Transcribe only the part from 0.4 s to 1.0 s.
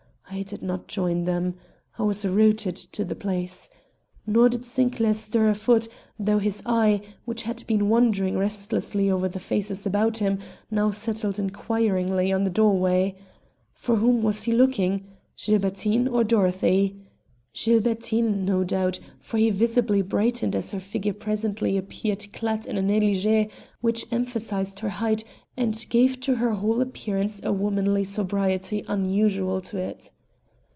did not